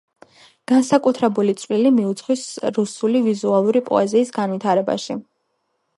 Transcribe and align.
განსაკუთრებული 0.71 1.53
წვლილი 1.63 1.91
მიუძღვის 1.99 2.47
რუსული 2.79 3.23
ვიზუალური 3.27 3.83
პოეზიის 3.91 4.37
განვითარებაში. 4.39 5.21